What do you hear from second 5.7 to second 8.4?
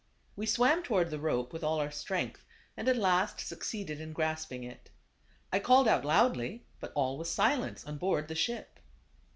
out loudly, but all was silence on board the